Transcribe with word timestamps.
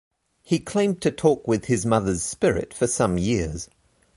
He 0.41 0.57
claimed 0.57 0.99
to 1.03 1.11
talk 1.11 1.47
with 1.47 1.65
his 1.65 1.85
mother's 1.85 2.23
spirit 2.23 2.73
for 2.73 2.87
some 2.87 3.19
years. 3.19 3.69